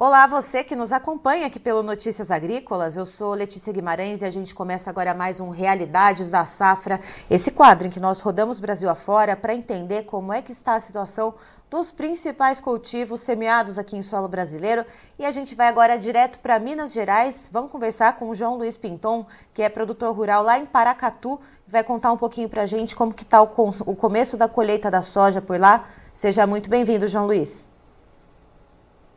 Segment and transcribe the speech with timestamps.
[0.00, 2.96] Olá, você que nos acompanha aqui pelo Notícias Agrícolas.
[2.96, 7.50] Eu sou Letícia Guimarães e a gente começa agora mais um Realidades da Safra, esse
[7.50, 11.34] quadro em que nós rodamos Brasil afora para entender como é que está a situação
[11.68, 14.86] dos principais cultivos semeados aqui em solo brasileiro.
[15.18, 17.50] E a gente vai agora direto para Minas Gerais.
[17.52, 21.40] Vamos conversar com o João Luiz Pinton, que é produtor rural lá em Paracatu.
[21.66, 23.50] Vai contar um pouquinho para a gente como que está o,
[23.84, 25.86] o começo da colheita da soja por lá.
[26.14, 27.66] Seja muito bem-vindo, João Luiz.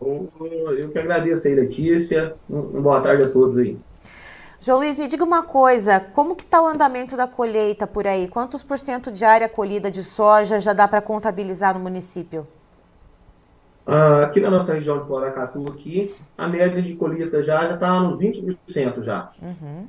[0.02, 2.34] Eu que agradeço aí, Letícia.
[2.50, 3.78] Uma boa tarde a todos aí.
[4.60, 8.28] João Luiz, me diga uma coisa, como que está o andamento da colheita por aí?
[8.28, 12.48] Quantos por cento de área colhida de soja já dá para contabilizar no município?
[13.86, 18.20] Ah, aqui na nossa região de Poracatu, aqui, a média de colheita já está nos
[18.20, 19.32] 20% já.
[19.42, 19.88] Uhum.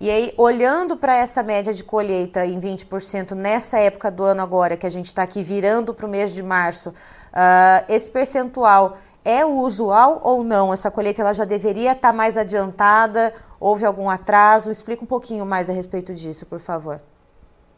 [0.00, 4.76] E aí, olhando para essa média de colheita em 20% nessa época do ano agora,
[4.76, 9.44] que a gente está aqui virando para o mês de março, uh, esse percentual é
[9.44, 10.72] o usual ou não?
[10.72, 13.32] Essa colheita ela já deveria estar tá mais adiantada?
[13.58, 14.70] Houve algum atraso?
[14.70, 17.00] Explica um pouquinho mais a respeito disso, por favor.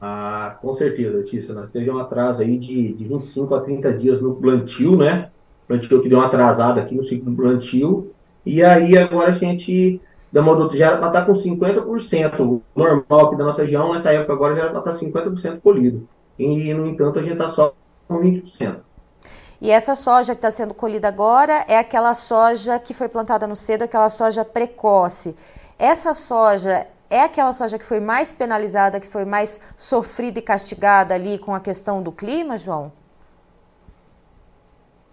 [0.01, 1.55] Ah, com certeza, Letícia.
[1.55, 5.31] Nós teve um atraso aí de, de 25 a 30 dias no plantio, né?
[5.69, 8.13] Plantio que deu uma atrasada aqui no ciclo do plantio.
[8.45, 10.01] E aí agora a gente
[10.37, 14.35] da Moduto já era para estar com 50% normal aqui da nossa região, nessa época
[14.35, 16.07] agora já era para estar 50% colhido.
[16.39, 17.73] E, no entanto, a gente está só
[18.07, 18.77] com 20%.
[19.63, 23.57] E essa soja que está sendo colhida agora é aquela soja que foi plantada no
[23.57, 25.35] cedo, aquela soja precoce.
[25.79, 31.15] Essa soja é aquela soja que foi mais penalizada, que foi mais sofrida e castigada
[31.15, 32.93] ali com a questão do clima, João?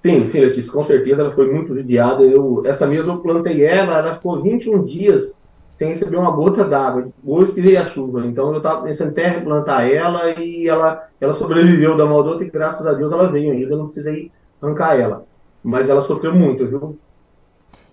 [0.05, 2.23] Sim, sim, Letícia, com certeza ela foi muito judiada.
[2.23, 5.33] Eu, essa mesma eu plantei ela, ela ficou 21 dias
[5.77, 7.07] sem receber uma gota d'água,
[7.53, 8.25] que veio a chuva.
[8.25, 12.49] Então eu estava pensando em terra plantar ela e ela, ela sobreviveu da maldota e
[12.49, 14.29] graças a Deus ela veio ainda, eu não precisei
[14.61, 15.25] arrancar ela.
[15.63, 16.99] Mas ela sofreu muito, viu?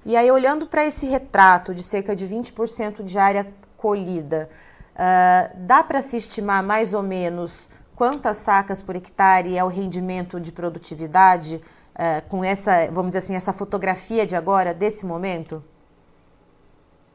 [0.04, 3.46] E aí, olhando para esse retrato de cerca de 20% de área
[3.76, 4.48] colhida,
[4.94, 10.40] uh, dá para se estimar mais ou menos quantas sacas por hectare é o rendimento
[10.40, 11.60] de produtividade?
[11.94, 15.62] Uh, com essa, vamos dizer assim, essa fotografia de agora, desse momento?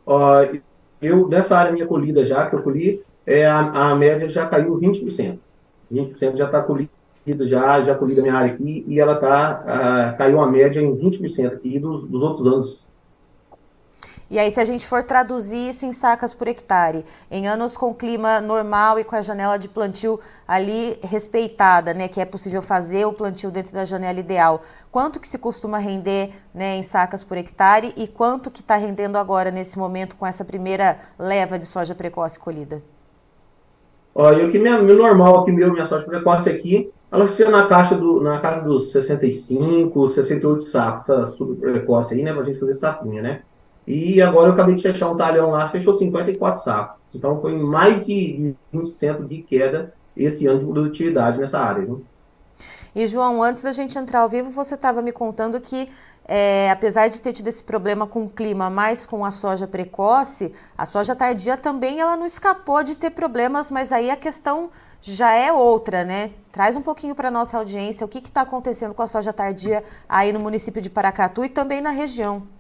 [0.06, 0.62] Uh,
[1.02, 4.80] eu, nessa área minha colhida já, que eu colhi, é, a, a média já caiu
[4.80, 5.38] 20%.
[5.92, 6.90] 20% já está colhida,
[7.48, 9.64] já, já colhida minha área aqui, e ela tá,
[10.14, 12.86] uh, caiu a média em 20% aqui dos, dos outros anos
[14.30, 17.94] e aí, se a gente for traduzir isso em sacas por hectare, em anos com
[17.94, 23.06] clima normal e com a janela de plantio ali respeitada, né, que é possível fazer
[23.06, 27.38] o plantio dentro da janela ideal, quanto que se costuma render né, em sacas por
[27.38, 31.94] hectare e quanto que está rendendo agora nesse momento com essa primeira leva de soja
[31.94, 32.82] precoce colhida?
[34.16, 37.68] Olha, o que minha, meu normal aqui, meu, minha soja precoce aqui, ela fica na
[37.68, 42.60] caixa do, na casa dos 65, 68 sacos, essa super precoce aí, né, pra gente
[42.60, 43.42] fazer sacunha, né?
[43.88, 47.02] E agora eu acabei de fechar um talhão lá, fechou 54 sacos.
[47.14, 51.86] Então foi mais de 20% de queda esse ano de produtividade nessa área.
[51.86, 52.04] Viu?
[52.96, 55.90] E João, antes da gente entrar ao vivo, você estava me contando que,
[56.26, 60.54] é, apesar de ter tido esse problema com o clima, mais com a soja precoce,
[60.78, 64.70] a soja tardia também ela não escapou de ter problemas, mas aí a questão
[65.02, 66.32] já é outra, né?
[66.52, 70.32] Traz um pouquinho para nossa audiência o que está acontecendo com a soja tardia aí
[70.32, 72.55] no município de Paracatu e também na região.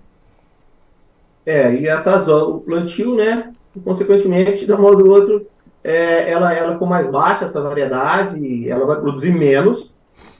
[1.45, 3.51] É, e atrasou o plantio, né?
[3.75, 5.47] E, consequentemente, um modo ou outro,
[5.83, 9.93] é, ela, ela ficou mais baixa, essa variedade, ela vai produzir menos.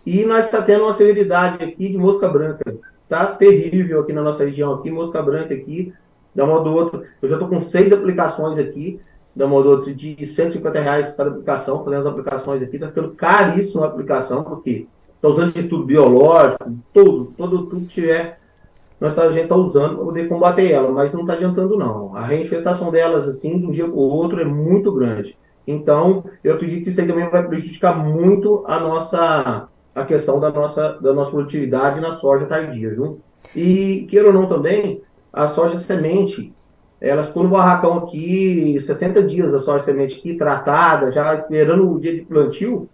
[0.06, 2.76] E nós está tendo uma severidade aqui de mosca branca.
[3.08, 5.94] Tá terrível aqui na nossa região, aqui, mosca branca aqui,
[6.34, 7.04] da modo ou outro.
[7.22, 9.00] Eu já estou com seis aplicações aqui,
[9.36, 13.84] da modo outro, de 150 reais cada aplicação, fazendo as aplicações aqui, está ficando caríssimo
[13.84, 18.40] a aplicação, porque está usando de tudo biológico, tudo, tudo, tudo que tiver
[19.00, 22.16] nós a gente está usando para poder combater ela, mas não está adiantando não.
[22.16, 25.38] A reinfestação delas, assim, de um dia para o outro, é muito grande.
[25.68, 30.52] Então, eu acredito que isso aí também vai prejudicar muito a nossa a questão da
[30.52, 33.22] nossa, da nossa produtividade na soja tardia, viu?
[33.56, 35.02] E, queira ou não também,
[35.32, 36.54] a soja semente,
[37.00, 42.00] ela ficou no barracão aqui, 60 dias a soja semente aqui, tratada, já esperando o
[42.00, 42.90] dia de plantio,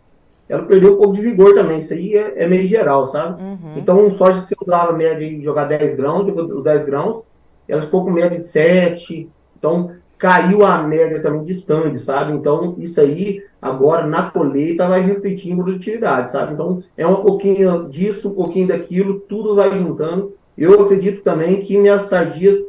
[0.51, 1.80] ela perdeu um pouco de vigor também.
[1.80, 3.42] Isso aí é, é meio geral, sabe?
[3.42, 3.77] Uhum.
[3.77, 7.24] Então, soja que você usava média de jogar 10 grãos, jogou 10 grãos,
[7.69, 9.30] ela ficou com média de 7.
[9.57, 12.33] Então, caiu a média também de stand, sabe?
[12.33, 16.53] Então, isso aí, agora, na colheita, vai refletir em produtividade, sabe?
[16.53, 20.33] Então, é um pouquinho disso, um pouquinho daquilo, tudo vai juntando.
[20.57, 22.59] Eu acredito também que minhas tardias,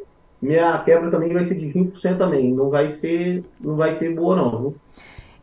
[0.40, 2.55] minha quebra também vai ser de 20% também.
[2.55, 4.50] Não vai ser, não vai ser boa, não.
[4.61, 4.76] Viu?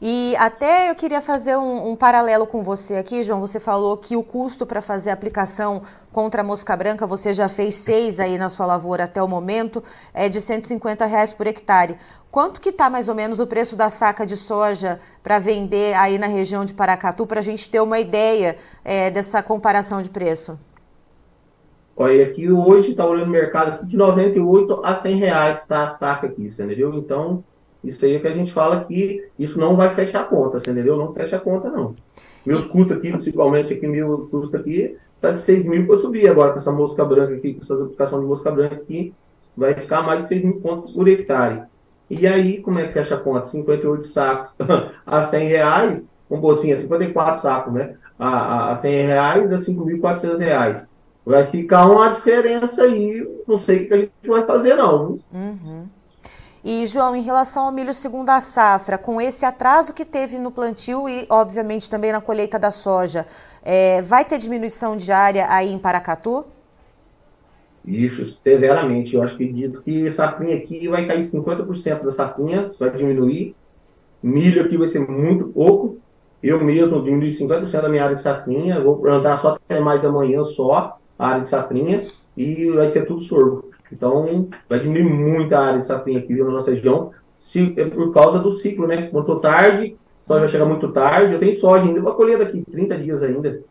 [0.01, 3.42] E até eu queria fazer um, um, paralelo com você aqui, João.
[3.42, 7.50] Você falou que o custo para fazer a aplicação contra a mosca branca, você já
[7.50, 11.98] fez seis aí na sua lavoura até o momento, é de 150 reais por hectare.
[12.31, 16.18] Quanto que está mais ou menos o preço da saca de soja para vender aí
[16.18, 18.56] na região de Paracatu, para a gente ter uma ideia
[18.86, 20.57] é, dessa comparação de preço?
[21.98, 26.28] Olha, aqui hoje está olhando o mercado de 98 a 100 reais está a saca
[26.28, 26.94] aqui, entendeu?
[26.94, 27.44] Então,
[27.83, 30.97] isso aí é que a gente fala que isso não vai fechar a conta, entendeu?
[30.97, 31.95] Não fecha a conta, não.
[32.45, 36.51] Meus custos aqui, principalmente aqui, meu custo aqui, está de 6 mil para subir agora
[36.51, 39.13] com essa mosca branca aqui, com essa aplicação de mosca branca aqui,
[39.55, 41.63] vai ficar mais de 6 mil pontos por hectare.
[42.09, 43.45] E aí, como é que fecha a conta?
[43.47, 44.55] 58 sacos
[45.05, 47.95] a 100 reais, um bolsinho, 54 sacos, né?
[48.17, 50.89] A, a, a 100 reais a 5.400 reais.
[51.25, 55.15] Vai ficar uma diferença aí, não sei o que a gente vai fazer, não.
[55.31, 55.85] Uhum.
[56.63, 61.07] E, João, em relação ao milho segunda safra, com esse atraso que teve no plantio
[61.07, 63.25] e, obviamente, também na colheita da soja,
[63.63, 66.45] é, vai ter diminuição diária aí em Paracatu?
[67.85, 69.15] Isso, severamente.
[69.15, 73.55] Eu acho que dito que safrinha aqui vai cair 50% da safrinha, vai diminuir.
[74.21, 75.97] Milho aqui vai ser muito pouco.
[76.44, 78.81] Eu mesmo diminui 50% da minha área de safrinha.
[78.81, 82.01] Vou plantar só até mais amanhã só a área de safrinha
[82.35, 83.71] e vai ser tudo sorgo.
[83.91, 88.13] Então, vai diminuir muito a área de safrinha aqui na nossa região, se, é por
[88.13, 89.07] causa do ciclo, né?
[89.07, 89.97] Plantou tarde,
[90.27, 93.62] soja vai chegar muito tarde, eu tenho soja ainda para colher daqui 30 dias ainda.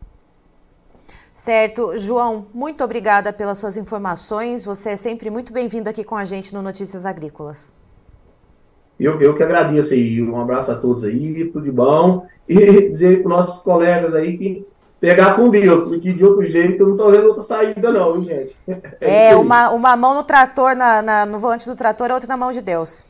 [1.33, 1.97] Certo.
[1.97, 4.65] João, muito obrigada pelas suas informações.
[4.65, 7.73] Você é sempre muito bem-vindo aqui com a gente no Notícias Agrícolas.
[8.99, 10.21] Eu, eu que agradeço aí.
[10.21, 12.27] Um abraço a todos aí, tudo de bom.
[12.47, 14.67] E dizer para os nossos colegas aí que
[14.99, 18.55] pegar com Deus, porque de outro jeito eu não tô vendo outra saída, não, gente.
[19.01, 22.27] É, é uma, uma mão no trator, na, na, no volante do trator, a outra
[22.27, 23.05] na mão de Deus.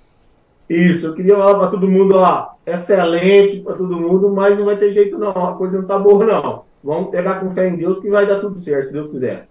[0.69, 4.77] Isso, eu queria falar para todo mundo, ó, excelente para todo mundo, mas não vai
[4.77, 6.63] ter jeito não, a coisa não tá boa não.
[6.83, 9.48] Vamos pegar com fé em Deus que vai dar tudo certo, se Deus quiser.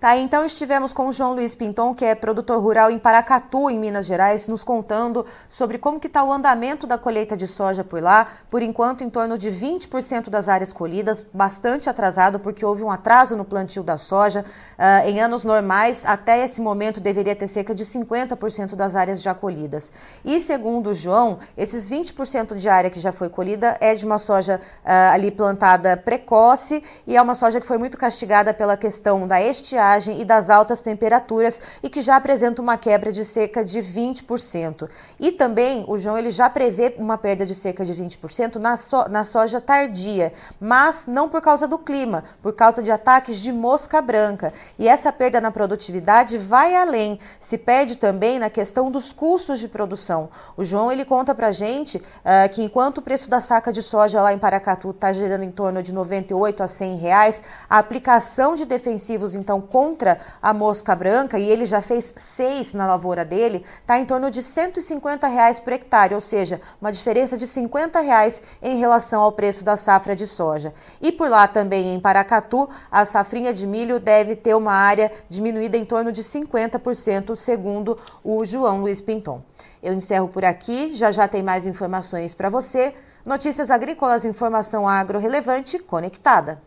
[0.00, 3.78] Tá, então estivemos com o João Luiz Pinton, que é produtor rural em Paracatu, em
[3.78, 8.02] Minas Gerais, nos contando sobre como que está o andamento da colheita de soja por
[8.02, 8.26] lá.
[8.48, 13.36] Por enquanto, em torno de 20% das áreas colhidas, bastante atrasado, porque houve um atraso
[13.36, 14.42] no plantio da soja.
[14.78, 19.34] Uh, em anos normais, até esse momento, deveria ter cerca de 50% das áreas já
[19.34, 19.92] colhidas.
[20.24, 24.18] E segundo o João, esses 20% de área que já foi colhida é de uma
[24.18, 29.28] soja uh, ali plantada precoce e é uma soja que foi muito castigada pela questão
[29.28, 33.80] da estiagem e das altas temperaturas e que já apresenta uma quebra de cerca de
[33.80, 34.88] 20%.
[35.18, 39.08] E também o João ele já prevê uma perda de cerca de 20% na, so,
[39.08, 44.00] na soja tardia, mas não por causa do clima, por causa de ataques de mosca
[44.00, 44.52] branca.
[44.78, 49.68] E essa perda na produtividade vai além, se perde também na questão dos custos de
[49.68, 50.28] produção.
[50.56, 54.22] O João ele conta pra gente uh, que enquanto o preço da saca de soja
[54.22, 58.64] lá em Paracatu está gerando em torno de 98 a 100 reais, a aplicação de
[58.64, 63.64] defensivos então com contra a mosca branca, e ele já fez seis na lavoura dele,
[63.80, 68.42] está em torno de 150 reais por hectare, ou seja, uma diferença de 50 reais
[68.60, 70.74] em relação ao preço da safra de soja.
[71.00, 75.78] E por lá também em Paracatu, a safrinha de milho deve ter uma área diminuída
[75.78, 79.40] em torno de 50%, segundo o João Luiz Pinton.
[79.82, 82.92] Eu encerro por aqui, já já tem mais informações para você.
[83.24, 86.60] Notícias agrícolas, informação agro relevante, conectada.